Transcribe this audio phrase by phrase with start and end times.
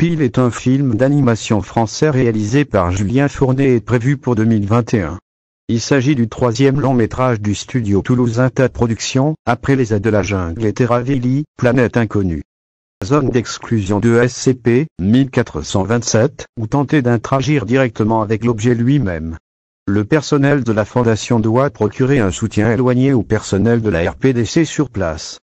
[0.00, 5.18] Pile est un film d'animation français réalisé par Julien Fournet et prévu pour 2021.
[5.68, 10.08] Il s'agit du troisième long métrage du studio toulousain TAT Productions, après Les aides de
[10.08, 12.44] la jungle et Terravilli, Planète inconnue.
[13.04, 19.36] Zone d'exclusion de SCP, 1427, ou tenter d'intragir directement avec l'objet lui-même.
[19.86, 24.64] Le personnel de la Fondation doit procurer un soutien éloigné au personnel de la RPDC
[24.64, 25.40] sur place.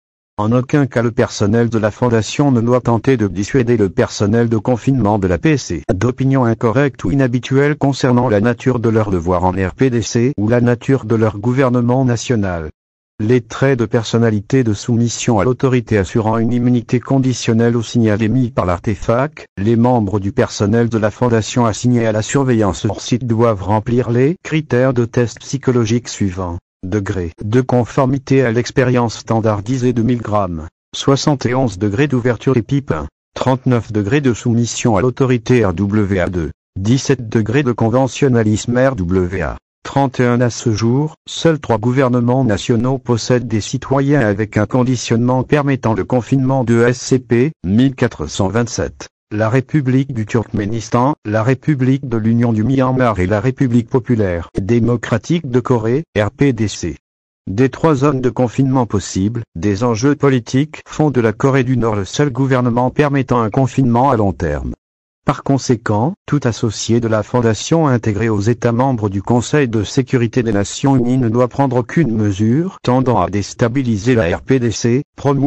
[0.42, 4.50] En aucun cas le personnel de la Fondation ne doit tenter de dissuader le personnel
[4.50, 9.44] de confinement de la PC d'opinions incorrectes ou inhabituelles concernant la nature de leur devoir
[9.44, 12.72] en RPDC ou la nature de leur gouvernement national.
[13.20, 18.50] Les traits de personnalité de soumission à l'autorité assurant une immunité conditionnelle au signal émis
[18.50, 23.28] par l'artefact, les membres du personnel de la Fondation assignés à la surveillance hors site
[23.28, 26.58] doivent remplir les critères de test psychologique suivants.
[26.84, 32.92] Degré de conformité à l'expérience standardisée de 1000 grammes, 71 degrés d'ouverture et pipe
[33.36, 39.58] 39 degrés de soumission à l'autorité RWA2, 17 degrés de conventionnalisme RWA.
[39.84, 45.94] 31 à ce jour, seuls trois gouvernements nationaux possèdent des citoyens avec un conditionnement permettant
[45.94, 49.08] le confinement de SCP 1427.
[49.34, 55.50] La République du Turkménistan, la République de l'Union du Myanmar et la République populaire démocratique
[55.50, 56.98] de Corée, RPDC.
[57.48, 61.96] Des trois zones de confinement possibles, des enjeux politiques font de la Corée du Nord
[61.96, 64.74] le seul gouvernement permettant un confinement à long terme.
[65.24, 70.44] Par conséquent, tout associé de la Fondation intégré aux États membres du Conseil de sécurité
[70.44, 75.40] des Nations Unies ne doit prendre aucune mesure tendant à déstabiliser la RPDC, promouvoir